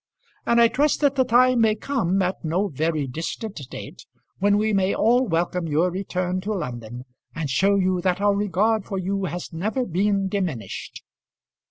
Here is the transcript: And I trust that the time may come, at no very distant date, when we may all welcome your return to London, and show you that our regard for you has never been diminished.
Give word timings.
And 0.47 0.59
I 0.59 0.67
trust 0.67 0.99
that 1.01 1.13
the 1.13 1.23
time 1.23 1.61
may 1.61 1.75
come, 1.75 2.23
at 2.23 2.43
no 2.43 2.69
very 2.69 3.05
distant 3.05 3.61
date, 3.69 4.07
when 4.39 4.57
we 4.57 4.73
may 4.73 4.95
all 4.95 5.27
welcome 5.27 5.67
your 5.67 5.91
return 5.91 6.41
to 6.41 6.53
London, 6.53 7.05
and 7.35 7.51
show 7.51 7.75
you 7.75 8.01
that 8.01 8.19
our 8.19 8.33
regard 8.35 8.83
for 8.83 8.97
you 8.97 9.25
has 9.25 9.53
never 9.53 9.85
been 9.85 10.27
diminished. 10.27 11.03